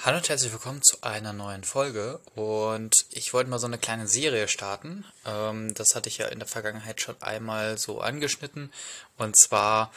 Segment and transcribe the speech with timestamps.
[0.00, 2.20] Hallo und herzlich willkommen zu einer neuen Folge.
[2.36, 5.04] Und ich wollte mal so eine kleine Serie starten.
[5.26, 8.72] Ähm, das hatte ich ja in der Vergangenheit schon einmal so angeschnitten.
[9.16, 9.90] Und zwar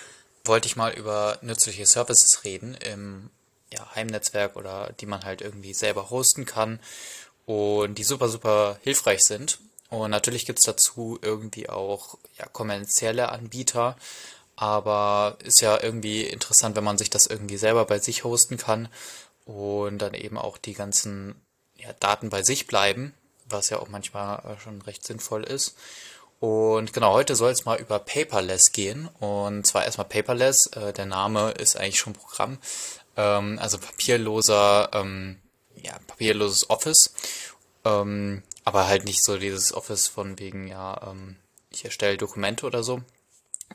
[0.43, 3.29] wollte ich mal über nützliche Services reden im
[3.71, 6.79] ja, Heimnetzwerk oder die man halt irgendwie selber hosten kann
[7.45, 9.59] und die super, super hilfreich sind.
[9.91, 13.95] Und natürlich gibt es dazu irgendwie auch ja, kommerzielle Anbieter,
[14.55, 18.89] aber ist ja irgendwie interessant, wenn man sich das irgendwie selber bei sich hosten kann
[19.45, 21.35] und dann eben auch die ganzen
[21.75, 23.13] ja, Daten bei sich bleiben,
[23.45, 25.75] was ja auch manchmal äh, schon recht sinnvoll ist.
[26.39, 29.07] Und genau, heute soll es mal über Paperless gehen.
[29.19, 32.57] Und zwar erstmal Paperless, äh, der Name ist eigentlich schon Programm,
[33.15, 35.39] ähm, also papierloser, ähm,
[35.75, 37.13] ja, papierloses Office.
[37.85, 41.35] Ähm, aber halt nicht so dieses Office von wegen, ja, ähm,
[41.69, 43.01] ich erstelle Dokumente oder so,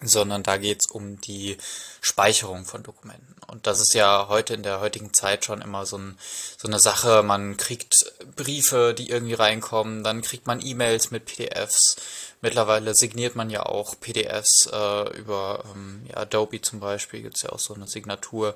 [0.02, 1.56] sondern da geht's um die
[2.00, 3.34] Speicherung von Dokumenten.
[3.46, 6.18] Und das ist ja heute in der heutigen Zeit schon immer so, ein,
[6.58, 7.22] so eine Sache.
[7.22, 7.94] Man kriegt
[8.34, 11.96] Briefe, die irgendwie reinkommen, dann kriegt man E-Mails mit PDFs.
[12.40, 17.50] Mittlerweile signiert man ja auch PDFs äh, über ähm, ja, Adobe zum Beispiel, gibt's ja
[17.50, 18.54] auch so eine Signatur.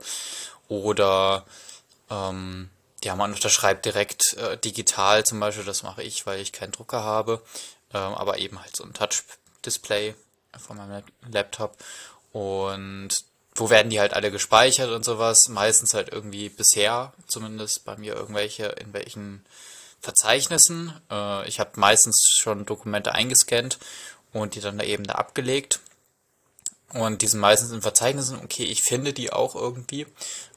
[0.69, 1.44] Oder
[2.10, 2.70] ähm,
[3.02, 7.02] ja, man unterschreibt direkt äh, digital zum Beispiel, das mache ich, weil ich keinen Drucker
[7.02, 7.42] habe,
[7.94, 10.14] ähm, aber eben halt so ein Touch-Display
[10.58, 11.76] von meinem Laptop.
[12.32, 13.10] Und
[13.54, 15.48] wo werden die halt alle gespeichert und sowas?
[15.48, 19.44] Meistens halt irgendwie bisher, zumindest bei mir irgendwelche, in welchen
[20.00, 20.92] Verzeichnissen.
[21.10, 23.78] Äh, ich habe meistens schon Dokumente eingescannt
[24.32, 25.80] und die dann da eben da abgelegt.
[26.92, 30.06] Und die sind meistens in Verzeichnissen, okay, ich finde die auch irgendwie.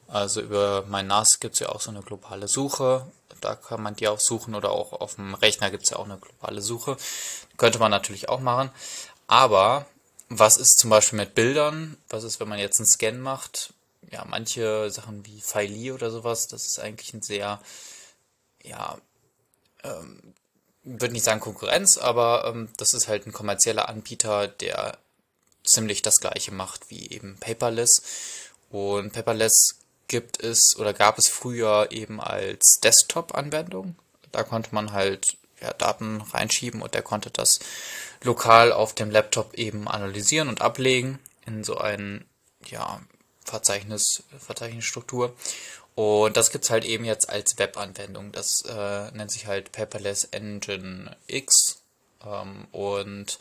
[0.08, 3.06] Also über mein NAS gibt's ja auch so eine globale Suche.
[3.40, 6.18] Da kann man die auch suchen oder auch auf dem Rechner gibt's ja auch eine
[6.18, 6.96] globale Suche.
[7.56, 8.70] Könnte man natürlich auch machen.
[9.26, 9.86] Aber
[10.28, 11.96] was ist zum Beispiel mit Bildern?
[12.08, 13.72] Was ist, wenn man jetzt einen Scan macht?
[14.10, 17.60] Ja, manche Sachen wie Filey oder sowas, das ist eigentlich ein sehr,
[18.62, 18.98] ja,
[19.82, 20.34] ähm,
[20.84, 24.98] würde nicht sagen Konkurrenz, aber ähm, das ist halt ein kommerzieller Anbieter, der
[25.64, 28.02] ziemlich das gleiche macht wie eben Paperless.
[28.70, 29.76] Und Paperless
[30.08, 33.96] gibt es oder gab es früher eben als Desktop-Anwendung.
[34.32, 37.58] Da konnte man halt ja, Daten reinschieben und der konnte das
[38.24, 42.24] lokal auf dem Laptop eben analysieren und ablegen in so ein
[42.66, 43.00] ja,
[43.44, 45.34] Verzeichnis, Verzeichnisstruktur.
[45.94, 48.32] Und das gibt's halt eben jetzt als Webanwendung.
[48.32, 51.82] Das äh, nennt sich halt Paperless Engine X.
[52.24, 53.38] Ähm, und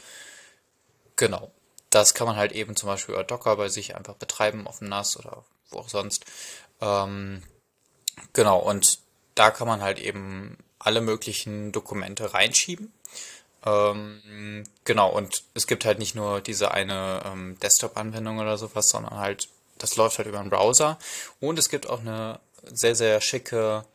[1.16, 1.52] genau,
[1.90, 4.90] das kann man halt eben zum Beispiel über Docker bei sich einfach betreiben auf dem
[4.90, 6.26] NAS oder wo auch sonst.
[6.82, 7.42] Ähm,
[8.34, 9.00] genau, und
[9.36, 12.94] da kann man halt eben alle möglichen Dokumente reinschieben.
[13.66, 19.18] Ähm, genau, und es gibt halt nicht nur diese eine ähm, Desktop-Anwendung oder sowas, sondern
[19.18, 19.48] halt,
[19.78, 20.98] das läuft halt über einen Browser.
[21.40, 23.86] Und es gibt auch eine sehr, sehr schicke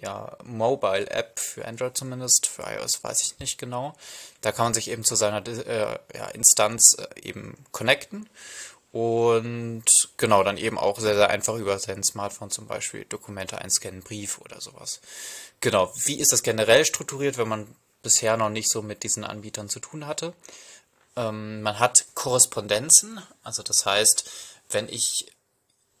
[0.00, 3.94] ja, Mobile-App für Android zumindest, für iOS weiß ich nicht genau.
[4.40, 8.28] Da kann man sich eben zu seiner äh, ja, Instanz äh, eben connecten
[8.92, 9.84] und
[10.16, 14.38] genau, dann eben auch sehr, sehr einfach über sein Smartphone zum Beispiel Dokumente einscannen, Brief
[14.38, 15.00] oder sowas.
[15.60, 17.66] Genau, wie ist das generell strukturiert, wenn man
[18.02, 20.34] bisher noch nicht so mit diesen Anbietern zu tun hatte?
[21.16, 24.30] Ähm, man hat Korrespondenzen, also das heißt,
[24.70, 25.26] wenn ich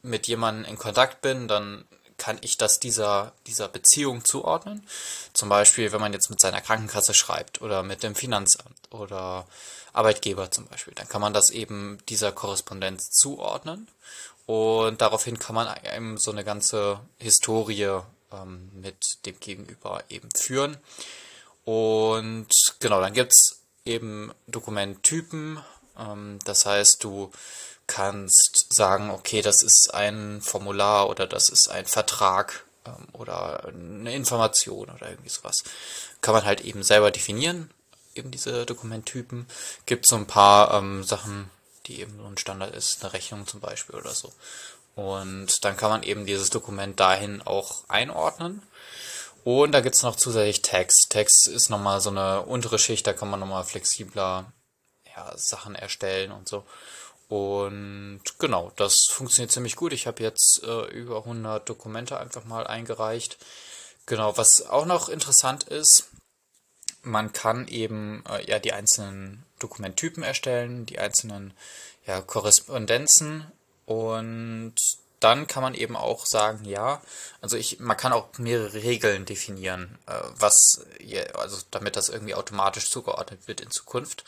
[0.02, 1.84] mit jemandem in Kontakt bin, dann
[2.18, 4.86] kann ich das dieser, dieser Beziehung zuordnen.
[5.32, 9.46] Zum Beispiel, wenn man jetzt mit seiner Krankenkasse schreibt oder mit dem Finanzamt oder
[9.92, 13.88] Arbeitgeber zum Beispiel, dann kann man das eben dieser Korrespondenz zuordnen
[14.46, 18.00] und daraufhin kann man eben so eine ganze Historie
[18.32, 20.76] ähm, mit dem Gegenüber eben führen.
[21.68, 22.48] Und
[22.80, 25.62] genau, dann gibt's eben Dokumenttypen,
[25.98, 27.30] ähm, das heißt, du
[27.86, 34.14] kannst sagen, okay, das ist ein Formular oder das ist ein Vertrag ähm, oder eine
[34.14, 35.62] Information oder irgendwie sowas.
[36.22, 37.70] Kann man halt eben selber definieren,
[38.14, 39.46] eben diese Dokumenttypen.
[39.84, 41.50] Gibt so ein paar ähm, Sachen,
[41.84, 44.32] die eben so ein Standard ist, eine Rechnung zum Beispiel oder so.
[44.94, 48.62] Und dann kann man eben dieses Dokument dahin auch einordnen.
[49.48, 51.06] Und da gibt's noch zusätzlich Text.
[51.08, 54.52] Text ist nochmal so eine untere Schicht, da kann man nochmal flexibler
[55.16, 56.66] ja, Sachen erstellen und so.
[57.28, 59.94] Und genau, das funktioniert ziemlich gut.
[59.94, 63.38] Ich habe jetzt äh, über 100 Dokumente einfach mal eingereicht.
[64.04, 66.10] Genau, was auch noch interessant ist,
[67.00, 71.54] man kann eben äh, ja die einzelnen Dokumenttypen erstellen, die einzelnen
[72.04, 73.50] ja, Korrespondenzen
[73.86, 74.74] und
[75.20, 77.00] dann kann man eben auch sagen, ja,
[77.40, 80.84] also ich, man kann auch mehrere Regeln definieren, äh, was,
[81.34, 84.24] also damit das irgendwie automatisch zugeordnet wird in Zukunft.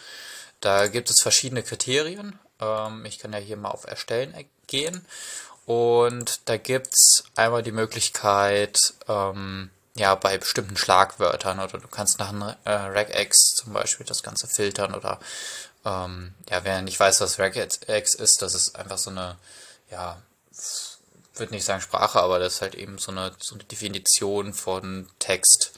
[0.60, 2.38] Da gibt es verschiedene Kriterien.
[2.60, 4.34] Ähm, ich kann ja hier mal auf Erstellen
[4.66, 5.06] gehen.
[5.66, 12.31] Und da gibt's einmal die Möglichkeit, ähm, ja, bei bestimmten Schlagwörtern oder du kannst nach
[12.31, 15.20] einem äh, Regex zum Beispiel das Ganze filtern oder
[15.84, 17.76] ähm, ja, wer nicht weiß, was Regex
[18.14, 19.37] ist, das ist einfach so eine,
[19.90, 20.20] ja,
[21.35, 25.09] würde nicht sagen Sprache, aber das ist halt eben so eine, so eine Definition von
[25.19, 25.73] Text.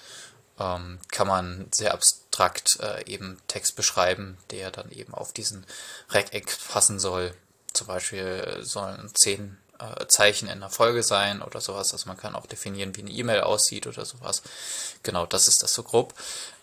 [0.58, 5.67] Ähm, kann man sehr abstrakt äh, eben Text beschreiben, der dann eben auf diesen
[6.11, 7.34] Regex passen soll.
[7.73, 11.93] Zum Beispiel sollen zehn äh, Zeichen in der Folge sein oder sowas.
[11.93, 14.43] Also man kann auch definieren, wie eine E-Mail aussieht oder sowas.
[15.02, 16.14] Genau, das ist das so grob.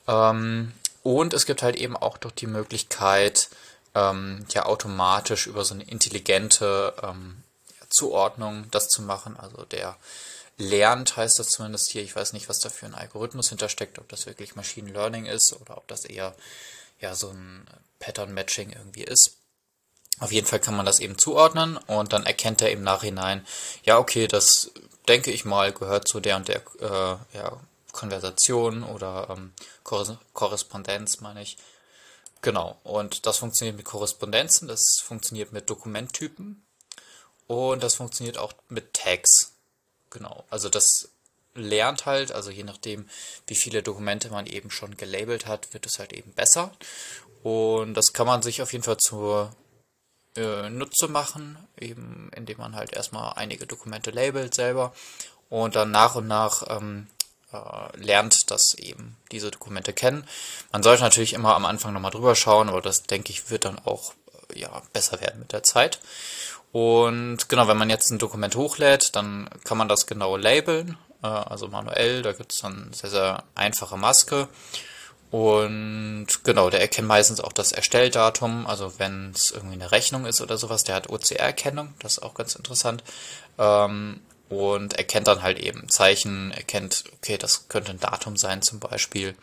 [0.07, 3.50] Ähm, und es gibt halt eben auch doch die Möglichkeit,
[3.95, 7.44] ähm, ja automatisch über so eine intelligente ähm,
[7.89, 9.38] Zuordnung das zu machen.
[9.38, 9.97] Also der
[10.57, 12.03] lernt, heißt das zumindest hier.
[12.03, 15.56] Ich weiß nicht, was da für ein Algorithmus hintersteckt, ob das wirklich Machine Learning ist
[15.59, 16.36] oder ob das eher
[17.00, 17.65] ja so ein
[18.00, 19.38] Pattern Matching irgendwie ist.
[20.19, 23.47] Auf jeden Fall kann man das eben zuordnen und dann erkennt er im Nachhinein,
[23.83, 24.71] ja, okay, das
[25.07, 27.57] denke ich mal gehört zu der und der äh, ja,
[27.94, 29.53] Konversation oder ähm,
[30.33, 31.57] Korrespondenz, meine ich.
[32.42, 36.65] Genau, und das funktioniert mit Korrespondenzen, das funktioniert mit Dokumenttypen
[37.49, 39.53] und das funktioniert auch mit Tags.
[40.11, 41.09] Genau, also das
[41.55, 43.09] lernt halt, also je nachdem,
[43.47, 46.71] wie viele Dokumente man eben schon gelabelt hat, wird es halt eben besser.
[47.41, 49.51] Und das kann man sich auf jeden Fall zur
[50.35, 54.93] äh, Nutze machen, eben indem man halt erstmal einige Dokumente labelt selber
[55.49, 57.07] und dann nach und nach ähm,
[57.51, 60.23] äh, lernt das eben diese Dokumente kennen.
[60.71, 63.79] Man sollte natürlich immer am Anfang nochmal drüber schauen, aber das denke ich wird dann
[63.79, 64.13] auch
[64.53, 65.99] äh, ja, besser werden mit der Zeit.
[66.71, 71.27] Und genau, wenn man jetzt ein Dokument hochlädt, dann kann man das genau labeln, äh,
[71.27, 74.48] also manuell, da gibt es dann sehr, sehr einfache Maske.
[75.31, 80.42] Und genau, der erkennt meistens auch das Erstelldatum, also wenn es irgendwie eine Rechnung ist
[80.42, 83.04] oder sowas, der hat OCR-Erkennung, das ist auch ganz interessant.
[83.57, 88.80] Ähm, und erkennt dann halt eben Zeichen, erkennt, okay, das könnte ein Datum sein zum
[88.80, 89.36] Beispiel.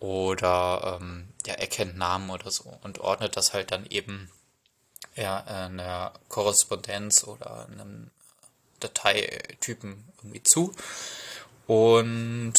[0.00, 4.30] Oder ähm, ja, erkennt Namen oder so und ordnet das halt dann eben
[5.14, 8.10] ja, einer Korrespondenz oder einem
[8.80, 10.74] Dateitypen irgendwie zu.
[11.66, 12.54] Und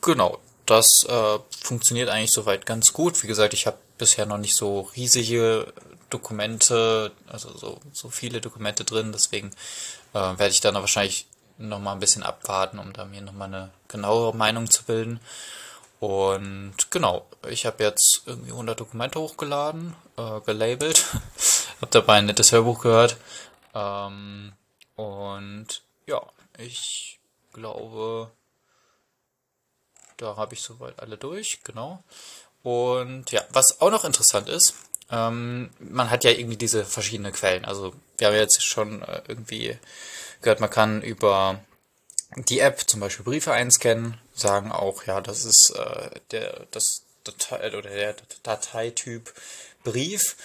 [0.00, 3.22] genau, das äh, funktioniert eigentlich soweit ganz gut.
[3.22, 5.72] Wie gesagt, ich habe bisher noch nicht so riesige
[6.10, 9.50] Dokumente, also so, so viele Dokumente drin, deswegen
[10.12, 11.26] äh, werde ich dann wahrscheinlich
[11.58, 15.20] noch mal ein bisschen abwarten, um da mir noch mal eine genauere Meinung zu bilden.
[15.98, 21.04] Und genau, ich habe jetzt irgendwie 100 Dokumente hochgeladen, äh, gelabelt,
[21.80, 23.16] habe dabei ein nettes Hörbuch gehört.
[23.74, 24.52] Ähm,
[24.96, 26.22] und ja,
[26.58, 27.18] ich
[27.52, 28.30] glaube,
[30.16, 32.02] da habe ich soweit alle durch, genau.
[32.62, 34.74] Und ja, was auch noch interessant ist,
[35.10, 37.64] ähm, man hat ja irgendwie diese verschiedenen Quellen.
[37.64, 39.78] Also wir haben jetzt schon äh, irgendwie
[40.40, 41.60] gehört, man kann über
[42.34, 47.68] die App zum Beispiel Briefe einscannen, sagen auch, ja, das ist äh, der, das Datei
[47.76, 49.32] oder der Dateityp
[49.84, 50.36] Brief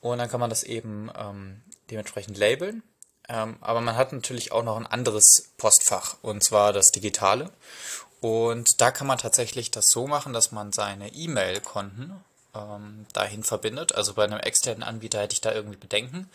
[0.00, 2.82] und dann kann man das eben ähm, dementsprechend labeln.
[3.28, 7.50] Ähm, aber man hat natürlich auch noch ein anderes Postfach und zwar das digitale.
[8.20, 12.12] Und da kann man tatsächlich das so machen, dass man seine E-Mail-Konten
[12.54, 13.94] ähm, dahin verbindet.
[13.94, 16.28] Also bei einem externen Anbieter hätte ich da irgendwie Bedenken.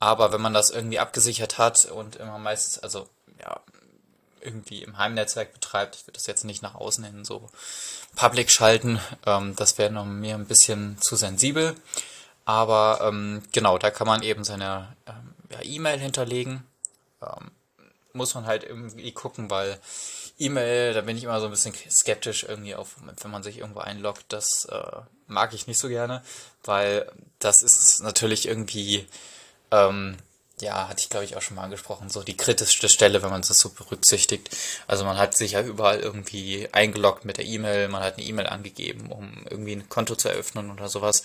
[0.00, 3.08] Aber wenn man das irgendwie abgesichert hat und immer meistens, also
[3.40, 3.60] ja,
[4.40, 7.50] irgendwie im Heimnetzwerk betreibt, ich würde das jetzt nicht nach außen hin so
[8.14, 11.74] public schalten, ähm, das wäre noch mir ein bisschen zu sensibel.
[12.48, 16.64] Aber ähm, genau, da kann man eben seine ähm, ja, E-Mail hinterlegen.
[17.20, 17.50] Ähm,
[18.14, 19.78] muss man halt irgendwie gucken, weil
[20.38, 23.80] E-Mail, da bin ich immer so ein bisschen skeptisch irgendwie auf, wenn man sich irgendwo
[23.80, 24.24] einloggt.
[24.30, 26.22] Das äh, mag ich nicht so gerne,
[26.64, 29.06] weil das ist natürlich irgendwie,
[29.70, 30.16] ähm,
[30.58, 33.42] ja, hatte ich glaube ich auch schon mal angesprochen, so die kritischste Stelle, wenn man
[33.42, 34.56] das so berücksichtigt.
[34.86, 38.46] Also man hat sich ja überall irgendwie eingeloggt mit der E-Mail, man hat eine E-Mail
[38.46, 41.24] angegeben, um irgendwie ein Konto zu eröffnen oder sowas.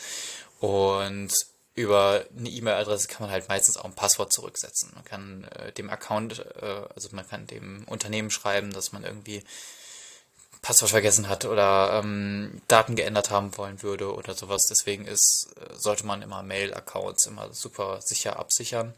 [0.63, 1.33] Und
[1.75, 4.93] über eine E-Mail-Adresse kann man halt meistens auch ein Passwort zurücksetzen.
[4.95, 9.43] Man kann äh, dem Account, äh, also man kann dem Unternehmen schreiben, dass man irgendwie
[10.61, 14.61] Passwort vergessen hat oder ähm, Daten geändert haben wollen würde oder sowas.
[14.69, 18.93] Deswegen ist, äh, sollte man immer Mail-Accounts immer super sicher absichern.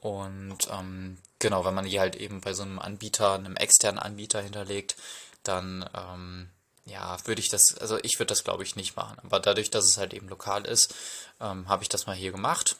[0.00, 4.42] Und ähm, genau, wenn man die halt eben bei so einem Anbieter, einem externen Anbieter
[4.42, 4.96] hinterlegt,
[5.44, 6.50] dann ähm,
[6.90, 9.18] ja, würde ich das, also ich würde das glaube ich nicht machen.
[9.24, 10.94] Aber dadurch, dass es halt eben lokal ist,
[11.40, 12.76] ähm, habe ich das mal hier gemacht.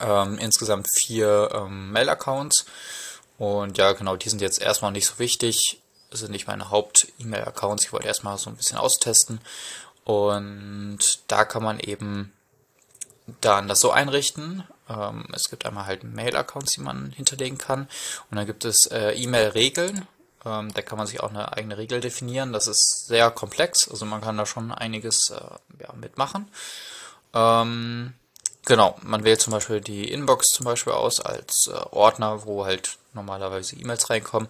[0.00, 2.66] Ähm, insgesamt vier ähm, Mail-Accounts.
[3.38, 5.80] Und ja, genau, die sind jetzt erstmal nicht so wichtig.
[6.10, 7.84] Das sind nicht meine Haupt-E-Mail-Accounts.
[7.84, 9.40] Ich wollte erstmal so ein bisschen austesten.
[10.04, 10.98] Und
[11.28, 12.32] da kann man eben
[13.40, 17.88] dann das so einrichten, Ähm, es gibt einmal halt Mail-Accounts, die man hinterlegen kann.
[18.30, 20.06] Und dann gibt es äh, E-Mail-Regeln.
[20.46, 22.52] Ähm, da kann man sich auch eine eigene Regel definieren.
[22.52, 26.48] Das ist sehr komplex, also man kann da schon einiges äh, ja, mitmachen.
[27.34, 28.14] Ähm,
[28.64, 32.96] genau, man wählt zum Beispiel die Inbox zum Beispiel aus als äh, Ordner, wo halt
[33.12, 34.48] normalerweise E-Mails reinkommen.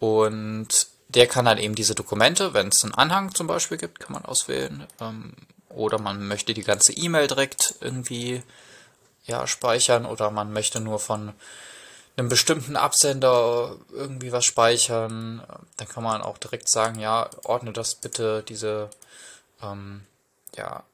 [0.00, 4.14] Und der kann dann eben diese Dokumente, wenn es einen Anhang zum Beispiel gibt, kann
[4.14, 4.86] man auswählen.
[5.00, 5.34] Ähm,
[5.68, 8.42] oder man möchte die ganze E-Mail direkt irgendwie
[9.24, 11.32] ja, speichern oder man möchte nur von
[12.16, 15.42] einem bestimmten Absender irgendwie was speichern,
[15.76, 18.90] dann kann man auch direkt sagen, ja, ordne das bitte, diese
[19.62, 20.04] ähm,
[20.56, 20.84] ja,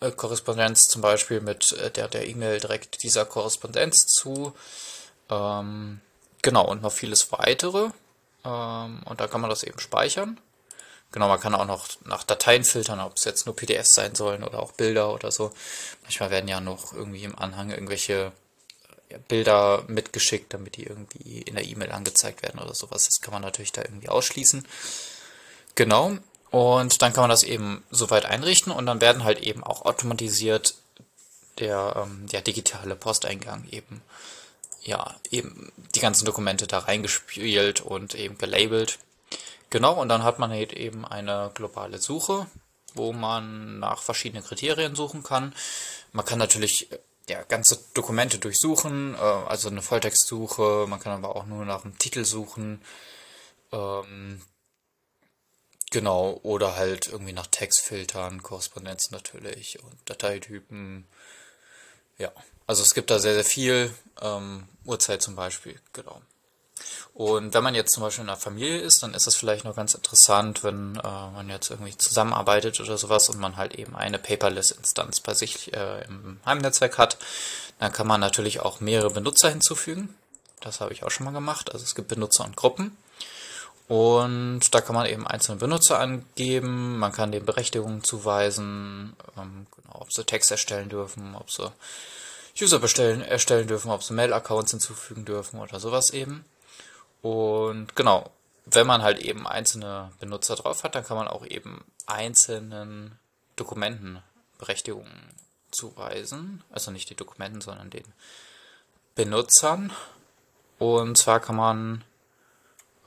[0.00, 4.54] äh, Korrespondenz zum Beispiel mit äh, der der E-Mail direkt dieser Korrespondenz zu.
[5.30, 6.00] Ähm,
[6.42, 7.90] genau, und noch vieles weitere.
[8.44, 10.40] Ähm, und da kann man das eben speichern.
[11.12, 14.42] Genau, man kann auch noch nach Dateien filtern, ob es jetzt nur PDFs sein sollen
[14.44, 15.52] oder auch Bilder oder so.
[16.02, 18.32] Manchmal werden ja noch irgendwie im Anhang irgendwelche
[19.18, 23.06] Bilder mitgeschickt, damit die irgendwie in der E-Mail angezeigt werden oder sowas.
[23.06, 24.66] Das kann man natürlich da irgendwie ausschließen.
[25.74, 26.18] Genau.
[26.50, 30.74] Und dann kann man das eben soweit einrichten und dann werden halt eben auch automatisiert
[31.58, 34.02] der, ähm, der digitale Posteingang eben,
[34.82, 38.98] ja, eben die ganzen Dokumente da reingespielt und eben gelabelt.
[39.70, 42.46] Genau, und dann hat man halt eben eine globale Suche,
[42.94, 45.54] wo man nach verschiedenen Kriterien suchen kann.
[46.12, 46.88] Man kann natürlich
[47.28, 51.98] ja, ganze Dokumente durchsuchen, äh, also eine Volltextsuche, man kann aber auch nur nach dem
[51.98, 52.82] Titel suchen.
[53.72, 54.42] Ähm,
[55.90, 61.06] genau, oder halt irgendwie nach Textfiltern, Korrespondenz natürlich und Dateitypen.
[62.18, 62.32] Ja,
[62.66, 63.94] also es gibt da sehr, sehr viel.
[64.20, 66.20] Ähm, Uhrzeit zum Beispiel, genau.
[67.14, 69.76] Und wenn man jetzt zum Beispiel in einer Familie ist, dann ist das vielleicht noch
[69.76, 74.18] ganz interessant, wenn äh, man jetzt irgendwie zusammenarbeitet oder sowas und man halt eben eine
[74.18, 77.18] Paperless-Instanz bei sich äh, im Heimnetzwerk hat.
[77.78, 80.14] Dann kann man natürlich auch mehrere Benutzer hinzufügen.
[80.60, 81.72] Das habe ich auch schon mal gemacht.
[81.72, 82.96] Also es gibt Benutzer und Gruppen.
[83.88, 90.00] Und da kann man eben einzelne Benutzer angeben, man kann den Berechtigungen zuweisen, ähm, genau,
[90.00, 91.70] ob sie Text erstellen dürfen, ob sie
[92.58, 96.44] User bestellen, erstellen dürfen, ob sie Mail-Accounts hinzufügen dürfen oder sowas eben.
[97.22, 98.30] Und genau,
[98.66, 103.18] wenn man halt eben einzelne Benutzer drauf hat, dann kann man auch eben einzelnen
[103.56, 104.22] Dokumenten
[104.58, 105.12] Berechtigungen
[105.70, 106.62] zuweisen.
[106.70, 108.04] Also nicht die Dokumenten, sondern den
[109.14, 109.92] Benutzern.
[110.78, 112.04] Und zwar kann man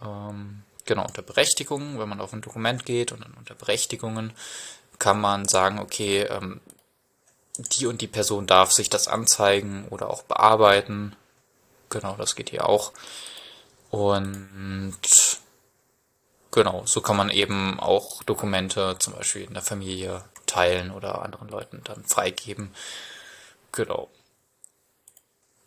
[0.01, 4.33] ähm, genau unter Berechtigungen, wenn man auf ein Dokument geht und dann unter Berechtigungen,
[4.99, 6.61] kann man sagen, okay, ähm,
[7.57, 11.15] die und die Person darf sich das anzeigen oder auch bearbeiten.
[11.89, 12.91] Genau, das geht hier auch.
[13.89, 14.99] Und
[16.51, 21.49] genau, so kann man eben auch Dokumente zum Beispiel in der Familie teilen oder anderen
[21.49, 22.73] Leuten dann freigeben.
[23.71, 24.09] Genau.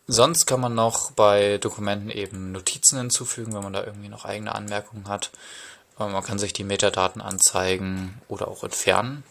[0.06, 4.54] Sonst kann man noch bei Dokumenten eben Notizen hinzufügen, wenn man da irgendwie noch eigene
[4.54, 5.30] Anmerkungen hat.
[6.00, 9.22] Ähm, man kann sich die Metadaten anzeigen oder auch entfernen.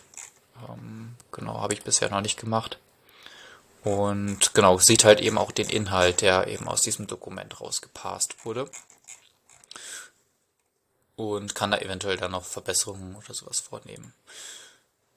[0.69, 2.77] Ähm, genau, habe ich bisher noch nicht gemacht.
[3.87, 8.69] Und genau, sieht halt eben auch den Inhalt, der eben aus diesem Dokument rausgepasst wurde.
[11.15, 14.13] Und kann da eventuell dann noch Verbesserungen oder sowas vornehmen.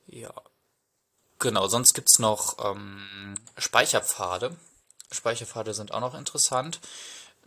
[0.07, 0.33] Ja.
[1.41, 4.57] Genau, sonst gibt's noch ähm, Speicherpfade.
[5.11, 6.81] Speicherpfade sind auch noch interessant.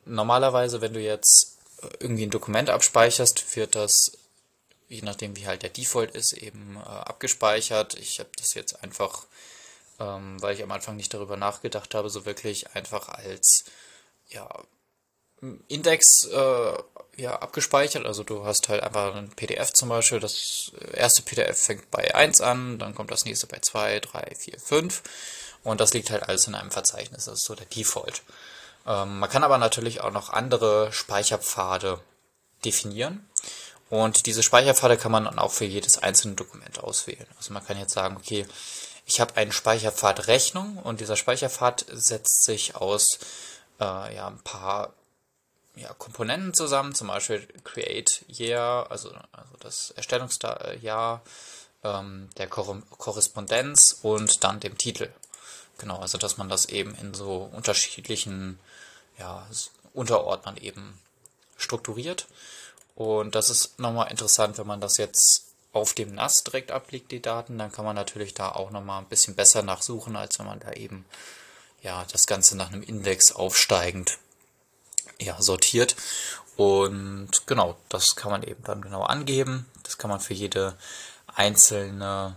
[0.04, 1.58] Normalerweise, wenn du jetzt
[2.02, 4.18] irgendwie ein Dokument abspeicherst, wird das,
[4.90, 7.94] je nachdem wie halt der Default ist, eben äh, abgespeichert.
[7.94, 9.26] Ich habe das jetzt einfach
[10.00, 13.66] ähm, weil ich am Anfang nicht darüber nachgedacht habe, so wirklich einfach als
[14.28, 14.50] ja,
[15.68, 16.74] Index äh,
[17.18, 18.06] ja, abgespeichert.
[18.06, 20.20] Also du hast halt einfach ein PDF zum Beispiel.
[20.20, 24.60] Das erste PDF fängt bei 1 an, dann kommt das nächste bei 2, 3, 4,
[24.60, 25.04] 5.
[25.64, 27.26] Und das liegt halt alles in einem Verzeichnis.
[27.26, 28.22] Das ist so der Default.
[28.86, 32.00] Ähm, man kann aber natürlich auch noch andere Speicherpfade
[32.66, 33.28] definieren.
[33.90, 37.28] Und diese Speicherpfade kann man dann auch für jedes einzelne Dokument auswählen.
[37.38, 38.46] Also man kann jetzt sagen, okay,
[39.06, 43.20] ich habe einen Speicherpfad Rechnung und dieser Speicherpfad setzt sich aus
[43.80, 44.94] äh, ja, ein paar
[45.76, 51.22] ja, Komponenten zusammen, zum Beispiel Create Year, also, also das Erstellungsjahr,
[51.84, 55.12] ähm, der Kor Korrespondenz und dann dem Titel.
[55.80, 58.60] Genau, also dass man das eben in so unterschiedlichen
[59.18, 59.46] ja,
[59.94, 61.00] Unterordnern eben
[61.58, 62.28] strukturiert.
[62.96, 67.22] Und das ist nochmal interessant, wenn man das jetzt auf dem NAS direkt abliegt, die
[67.22, 70.60] Daten, dann kann man natürlich da auch nochmal ein bisschen besser nachsuchen, als wenn man
[70.60, 71.04] da eben
[71.82, 74.20] ja das Ganze nach einem Index aufsteigend
[75.20, 75.96] ja, sortiert.
[76.56, 79.66] Und genau, das kann man eben dann genau angeben.
[79.82, 80.78] Das kann man für jede
[81.28, 82.36] einzelne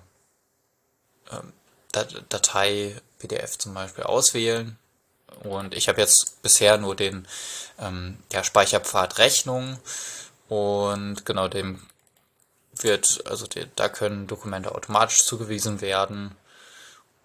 [1.30, 1.52] ähm,
[1.92, 4.78] Datei, PDF zum Beispiel auswählen.
[5.42, 7.28] Und ich habe jetzt bisher nur den
[7.78, 9.78] ähm, ja, Speicherpfad Rechnung
[10.48, 11.82] und genau dem
[12.78, 16.36] wird, also die, da können Dokumente automatisch zugewiesen werden.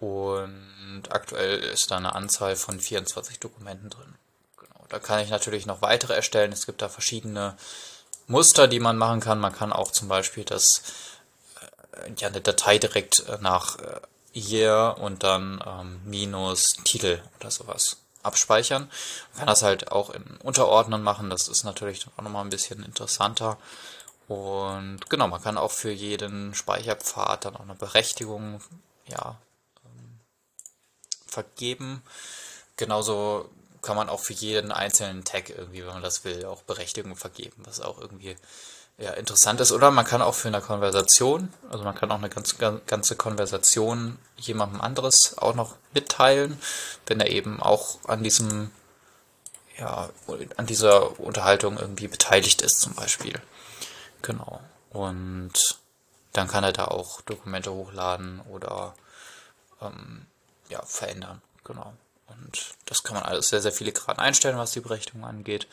[0.00, 4.14] Und aktuell ist da eine Anzahl von 24 Dokumenten drin.
[4.56, 4.86] Genau.
[4.88, 6.52] Da kann ich natürlich noch weitere erstellen.
[6.52, 7.56] Es gibt da verschiedene
[8.26, 9.38] Muster, die man machen kann.
[9.38, 10.82] Man kann auch zum Beispiel das,
[11.92, 14.00] äh, ja, eine Datei direkt nach äh,
[14.34, 18.90] Year und dann ähm, minus Titel oder sowas abspeichern.
[19.32, 21.30] Man kann das halt auch in Unterordnern machen.
[21.30, 23.58] Das ist natürlich auch nochmal ein bisschen interessanter.
[24.32, 28.62] Und genau, man kann auch für jeden Speicherpfad dann auch eine Berechtigung
[29.06, 29.36] ja,
[29.84, 30.20] ähm,
[31.26, 32.02] vergeben.
[32.76, 33.50] Genauso
[33.82, 37.62] kann man auch für jeden einzelnen Tag irgendwie, wenn man das will, auch Berechtigungen vergeben,
[37.66, 38.36] was auch irgendwie
[38.96, 39.72] ja, interessant ist.
[39.72, 44.18] Oder man kann auch für eine Konversation, also man kann auch eine ganz, ganze Konversation
[44.38, 46.58] jemandem anderes auch noch mitteilen,
[47.06, 48.70] wenn er eben auch an diesem,
[49.78, 50.08] ja,
[50.56, 53.38] an dieser Unterhaltung irgendwie beteiligt ist zum Beispiel.
[54.22, 54.60] Genau.
[54.90, 55.52] Und
[56.32, 58.94] dann kann er da auch Dokumente hochladen oder
[59.80, 60.26] ähm,
[60.68, 61.42] ja, verändern.
[61.64, 61.92] Genau.
[62.28, 65.66] Und das kann man alles sehr, sehr filigran einstellen, was die Berechtigung angeht.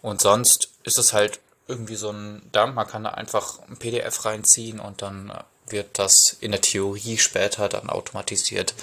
[0.00, 2.74] Und sonst ist es halt irgendwie so ein Dump.
[2.74, 5.32] Man kann da einfach ein PDF reinziehen und dann
[5.66, 8.74] wird das in der Theorie später dann automatisiert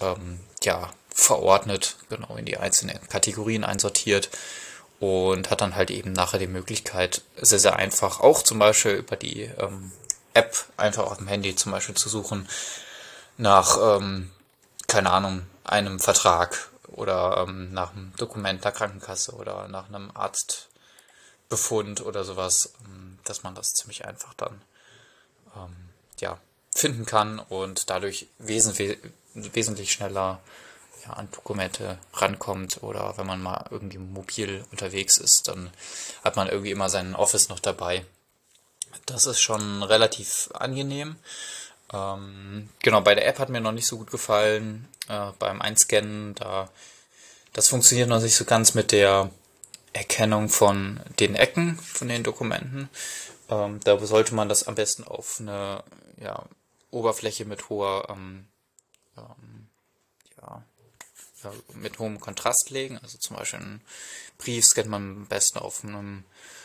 [0.00, 4.30] ähm, ja, verordnet, genau in die einzelnen Kategorien einsortiert
[5.04, 9.16] und hat dann halt eben nachher die Möglichkeit, sehr, sehr einfach auch zum Beispiel über
[9.16, 9.92] die ähm,
[10.32, 12.48] App einfach auf dem Handy zum Beispiel zu suchen
[13.36, 14.30] nach, ähm,
[14.86, 22.00] keine Ahnung, einem Vertrag oder ähm, nach einem Dokument der Krankenkasse oder nach einem Arztbefund
[22.00, 24.62] oder sowas, ähm, dass man das ziemlich einfach dann
[25.56, 25.76] ähm,
[26.20, 26.38] ja,
[26.74, 28.98] finden kann und dadurch wesentlich,
[29.34, 30.40] wesentlich schneller
[31.04, 35.70] ja, an Dokumente rankommt oder wenn man mal irgendwie mobil unterwegs ist, dann
[36.22, 38.04] hat man irgendwie immer seinen Office noch dabei.
[39.06, 41.16] Das ist schon relativ angenehm.
[41.92, 44.88] Ähm, genau, bei der App hat mir noch nicht so gut gefallen.
[45.08, 46.68] Äh, beim Einscannen, da
[47.54, 49.30] das funktioniert noch nicht so ganz mit der
[49.92, 52.90] Erkennung von den Ecken von den Dokumenten.
[53.48, 55.84] Ähm, da sollte man das am besten auf eine
[56.20, 56.44] ja,
[56.90, 58.48] Oberfläche mit hoher ähm,
[59.16, 59.63] ähm,
[61.74, 62.98] mit hohem Kontrast legen.
[63.02, 63.80] Also zum Beispiel einen
[64.38, 66.24] Brief scannt man am besten auf einem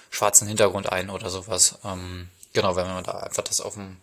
[0.09, 1.79] schwarzen Hintergrund ein oder sowas.
[1.83, 3.97] Ähm, genau, wenn man da einfach das auf dem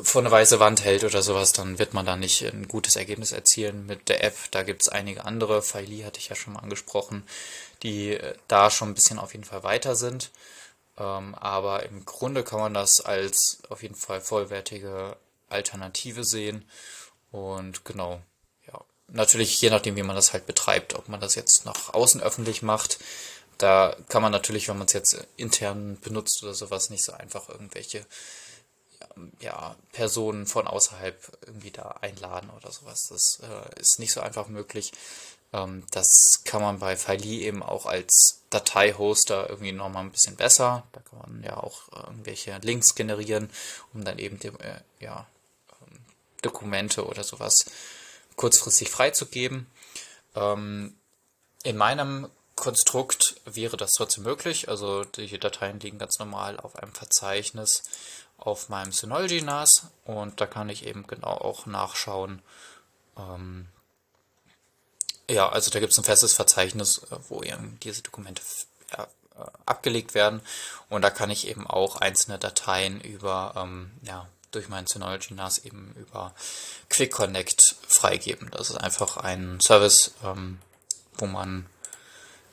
[0.00, 3.32] vor eine weiße Wand hält oder sowas, dann wird man da nicht ein gutes Ergebnis
[3.32, 4.36] erzielen mit der App.
[4.50, 7.24] Da gibt es einige andere, Filey hatte ich ja schon mal angesprochen,
[7.82, 10.30] die äh, da schon ein bisschen auf jeden Fall weiter sind.
[10.98, 15.16] Ähm, aber im Grunde kann man das als auf jeden Fall vollwertige
[15.48, 16.64] Alternative sehen.
[17.30, 18.22] Und genau,
[19.12, 22.62] natürlich je nachdem, wie man das halt betreibt, ob man das jetzt nach außen öffentlich
[22.62, 22.98] macht.
[23.58, 27.48] Da kann man natürlich, wenn man es jetzt intern benutzt oder sowas, nicht so einfach
[27.48, 28.04] irgendwelche
[29.40, 33.08] ja, Personen von außerhalb irgendwie da einladen oder sowas.
[33.08, 34.92] Das äh, ist nicht so einfach möglich.
[35.52, 40.84] Ähm, das kann man bei Filey eben auch als Dateihoster irgendwie nochmal ein bisschen besser.
[40.92, 43.50] Da kann man ja auch irgendwelche Links generieren,
[43.92, 45.26] um dann eben die, äh, ja,
[45.82, 45.98] ähm,
[46.42, 47.66] Dokumente oder sowas
[48.42, 49.68] kurzfristig freizugeben.
[50.34, 50.96] Ähm,
[51.62, 54.68] in meinem Konstrukt wäre das trotzdem möglich.
[54.68, 57.84] Also die Dateien liegen ganz normal auf einem Verzeichnis
[58.38, 62.42] auf meinem Synology NAS und da kann ich eben genau auch nachschauen.
[63.16, 63.68] Ähm,
[65.30, 68.42] ja, also da gibt es ein festes Verzeichnis, äh, wo eben diese Dokumente
[68.90, 69.04] ja,
[69.38, 70.40] äh, abgelegt werden
[70.88, 75.58] und da kann ich eben auch einzelne Dateien über, ähm, ja, durch mein Synology NAS
[75.58, 76.34] eben über
[76.88, 78.50] Quick Connect freigeben.
[78.52, 80.58] Das ist einfach ein Service, ähm,
[81.14, 81.66] wo man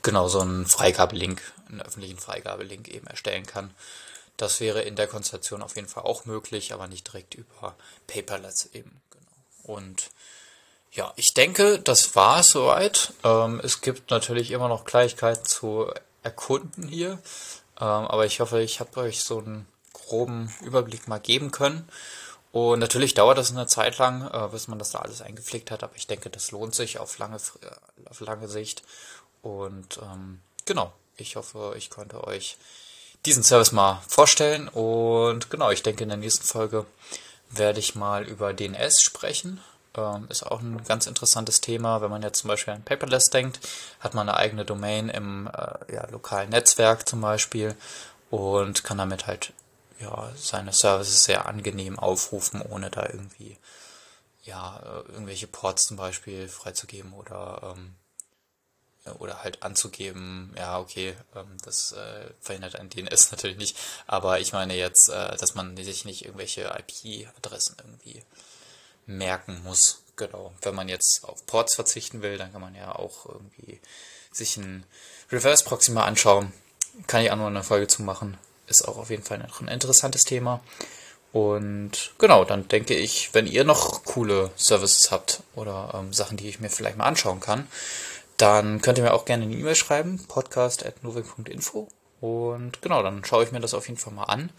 [0.02, 3.74] genau so einen Freigabelink, einen öffentlichen Freigabelink eben erstellen kann.
[4.36, 8.70] Das wäre in der Konstellation auf jeden Fall auch möglich, aber nicht direkt über Paperless
[8.72, 9.02] eben.
[9.10, 9.76] Genau.
[9.76, 10.10] Und
[10.92, 13.12] ja, ich denke, das war es soweit.
[13.22, 17.12] Ähm, es gibt natürlich immer noch Gleichkeiten zu erkunden hier,
[17.80, 21.88] ähm, aber ich hoffe, ich habe euch so einen groben Überblick mal geben können.
[22.52, 25.84] Und natürlich dauert das eine Zeit lang, äh, bis man das da alles eingepflegt hat,
[25.84, 27.38] aber ich denke, das lohnt sich auf lange,
[28.06, 28.82] auf lange Sicht.
[29.42, 32.56] Und ähm, genau, ich hoffe, ich konnte euch
[33.24, 34.68] diesen Service mal vorstellen.
[34.68, 36.86] Und genau, ich denke, in der nächsten Folge
[37.50, 39.60] werde ich mal über DNS sprechen.
[39.96, 42.00] Ähm, ist auch ein ganz interessantes Thema.
[42.00, 43.60] Wenn man jetzt zum Beispiel an Paperless denkt,
[44.00, 47.76] hat man eine eigene Domain im äh, ja, lokalen Netzwerk zum Beispiel
[48.30, 49.52] und kann damit halt
[50.00, 53.58] ja, seine Services sehr angenehm aufrufen, ohne da irgendwie
[54.44, 57.94] ja, äh, irgendwelche Ports zum Beispiel freizugeben oder ähm,
[59.18, 64.52] oder halt anzugeben, ja, okay, ähm, das äh, verhindert ein DNS natürlich nicht, aber ich
[64.52, 68.22] meine jetzt, äh, dass man sich nicht irgendwelche IP-Adressen irgendwie
[69.06, 70.02] merken muss.
[70.16, 70.52] Genau.
[70.60, 73.80] Wenn man jetzt auf Ports verzichten will, dann kann man ja auch irgendwie
[74.32, 74.84] sich ein
[75.32, 76.52] Reverse Proxy mal anschauen.
[77.06, 78.36] Kann ich auch noch eine Folge zu machen.
[78.70, 80.60] Ist auch auf jeden Fall noch ein interessantes Thema.
[81.32, 86.48] Und genau, dann denke ich, wenn ihr noch coole Services habt oder ähm, Sachen, die
[86.48, 87.68] ich mir vielleicht mal anschauen kann,
[88.36, 91.88] dann könnt ihr mir auch gerne eine E-Mail schreiben, podcast.novik.info.
[92.20, 94.50] Und genau, dann schaue ich mir das auf jeden Fall mal an.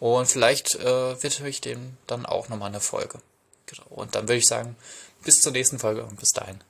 [0.00, 3.18] Und vielleicht äh, widme ich dem dann auch nochmal eine Folge.
[3.66, 3.86] Genau.
[3.90, 4.76] Und dann würde ich sagen,
[5.24, 6.60] bis zur nächsten Folge und bis dahin.